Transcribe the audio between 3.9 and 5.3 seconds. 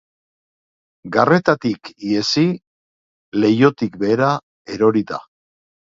behera erori da.